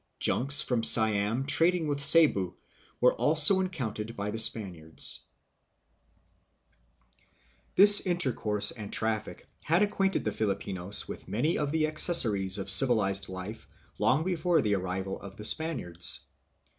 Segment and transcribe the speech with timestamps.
[0.19, 2.55] Junks from Siam trading with Cebu
[2.99, 5.21] were also encountered by the Spaniards.
[7.13, 8.77] Result of this Intercourse and Commerce.
[8.77, 12.71] This inter course and traffic had acquainted the Filipinos with many of the accessories of
[12.71, 13.67] civilized life
[13.99, 16.21] long before the arrival of the Spaniards.